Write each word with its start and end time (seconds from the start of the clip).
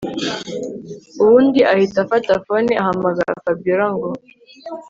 ubundi 1.21 1.59
ahita 1.71 1.97
afata 2.03 2.31
phone 2.45 2.71
ahamagara 2.81 3.41
Fabiora 3.43 3.87
ngo 3.93 4.09